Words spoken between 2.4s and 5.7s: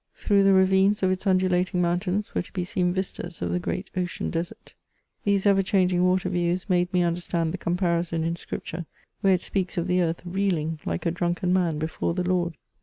to be seen vistas of the great ocean desert; these ever